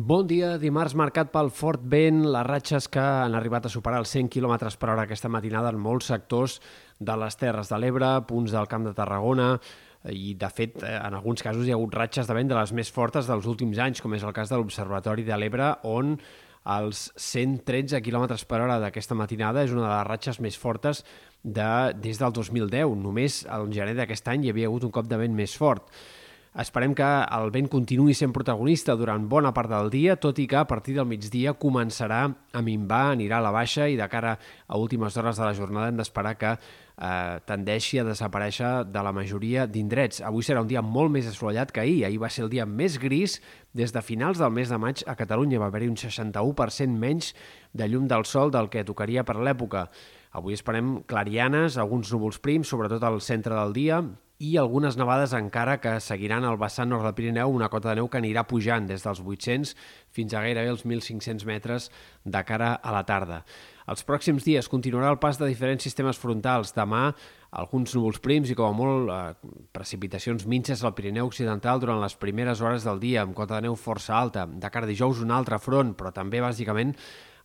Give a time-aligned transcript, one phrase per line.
[0.00, 4.08] Bon dia, dimarts marcat pel fort vent, les ratxes que han arribat a superar els
[4.14, 6.54] 100 km per hora aquesta matinada en molts sectors
[6.96, 9.50] de les Terres de l'Ebre, punts del Camp de Tarragona,
[10.08, 12.88] i de fet en alguns casos hi ha hagut ratxes de vent de les més
[12.88, 16.14] fortes dels últims anys, com és el cas de l'Observatori de l'Ebre, on
[16.78, 21.04] els 113 km per hora d'aquesta matinada és una de les ratxes més fortes
[21.44, 21.68] de,
[22.00, 22.96] des del 2010.
[23.04, 25.92] Només al gener d'aquest any hi havia hagut un cop de vent més fort.
[26.58, 30.56] Esperem que el vent continuï sent protagonista durant bona part del dia, tot i que
[30.58, 34.32] a partir del migdia començarà a minvar, anirà a la baixa i de cara
[34.66, 39.12] a últimes hores de la jornada hem d'esperar que eh, tendeixi a desaparèixer de la
[39.14, 40.18] majoria d'indrets.
[40.26, 42.00] Avui serà un dia molt més assolellat que ahir.
[42.08, 43.36] Ahir va ser el dia més gris
[43.70, 45.60] des de finals del mes de maig a Catalunya.
[45.62, 47.30] Va haver-hi un 61% menys
[47.70, 49.86] de llum del sol del que tocaria per l'època.
[50.34, 54.02] Avui esperem clarianes, alguns núvols prims, sobretot al centre del dia,
[54.40, 58.06] i algunes nevades encara que seguiran al vessant nord del Pirineu, una cota de neu
[58.08, 59.74] que anirà pujant des dels 800
[60.16, 61.90] fins a gairebé els 1.500 metres
[62.24, 63.42] de cara a la tarda.
[63.90, 66.72] Els pròxims dies continuarà el pas de diferents sistemes frontals.
[66.72, 67.10] Demà
[67.60, 72.16] alguns núvols prims i com a molt eh, precipitacions minxes al Pirineu Occidental durant les
[72.16, 74.46] primeres hores del dia, amb cota de neu força alta.
[74.48, 76.94] De cara a dijous un altre front, però també bàsicament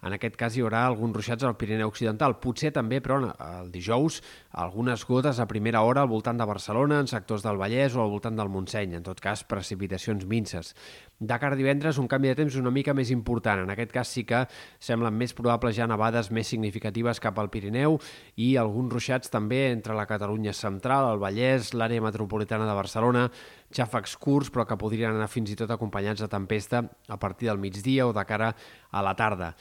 [0.03, 2.37] en aquest cas hi haurà alguns ruixats al Pirineu Occidental.
[2.43, 7.07] Potser també, però el dijous, algunes gotes a primera hora al voltant de Barcelona, en
[7.11, 8.97] sectors del Vallès o al voltant del Montseny.
[8.99, 10.75] En tot cas, precipitacions minces.
[11.19, 13.61] De cara a divendres, un canvi de temps una mica més important.
[13.63, 14.41] En aquest cas sí que
[14.83, 17.95] semblen més probables ja nevades més significatives cap al Pirineu
[18.35, 23.29] i alguns ruixats també entre la Catalunya central, el Vallès, l'àrea metropolitana de Barcelona,
[23.75, 27.63] xàfecs curts però que podrien anar fins i tot acompanyats de tempesta a partir del
[27.63, 28.51] migdia o de cara
[28.95, 29.55] a la tarda.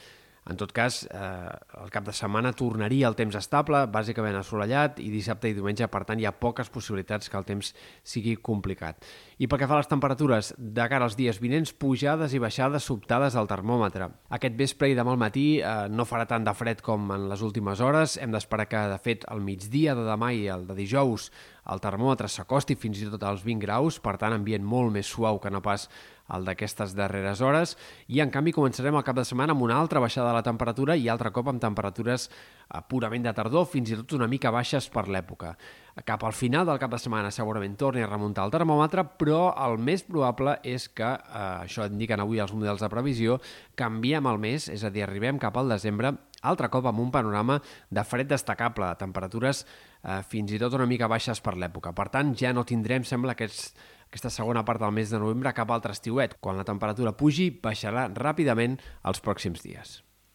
[0.45, 1.49] En tot cas, eh,
[1.81, 6.03] el cap de setmana tornaria el temps estable, bàsicament assolellat, i dissabte i diumenge, per
[6.05, 7.71] tant, hi ha poques possibilitats que el temps
[8.05, 9.01] sigui complicat.
[9.41, 12.85] I pel que fa a les temperatures, de cara als dies vinents, pujades i baixades
[12.85, 14.11] sobtades al termòmetre.
[14.37, 17.41] Aquest vespre i demà al matí eh, no farà tant de fred com en les
[17.41, 18.19] últimes hores.
[18.21, 21.31] Hem d'esperar que, de fet, el migdia de demà i el de dijous
[21.71, 25.39] el termòmetre s'acosti fins i tot als 20 graus, per tant, ambient molt més suau
[25.41, 25.87] que no pas
[26.35, 27.75] el d'aquestes darreres hores,
[28.09, 30.97] i en canvi començarem el cap de setmana amb una altra baixada de la temperatura
[30.97, 34.89] i altre cop amb temperatures eh, purament de tardor, fins i tot una mica baixes
[34.89, 35.55] per l'època.
[36.03, 39.77] Cap al final del cap de setmana segurament torni a remuntar el termòmetre, però el
[39.79, 43.39] més probable és que, eh, això indiquen avui els models de previsió,
[43.75, 46.11] canviem el mes, és a dir, arribem cap al desembre
[46.41, 49.65] altre cop amb un panorama de fred destacable, de temperatures
[50.03, 51.93] eh, fins i tot una mica baixes per l'època.
[51.95, 53.73] Per tant, ja no tindrem, sembla, aquests,
[54.09, 56.35] aquesta segona part del mes de novembre cap altre estiuet.
[56.41, 60.01] Quan la temperatura pugi, baixarà ràpidament els pròxims dies.